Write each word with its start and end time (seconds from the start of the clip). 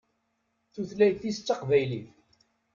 Tutlayt-is 0.73 1.37
d 1.39 1.43
taqbaylit. 1.47 2.09